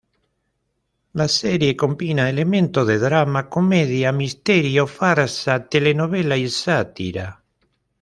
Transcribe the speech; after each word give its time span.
La 1.13 1.27
serie 1.27 1.75
combina 1.77 2.27
elementos 2.27 2.87
de 2.87 2.97
drama, 2.97 3.47
comedia, 3.49 4.11
misterio, 4.11 4.87
farsa, 4.87 5.59
telenovela 5.69 6.37
y 6.37 6.49
sátira. 6.49 7.43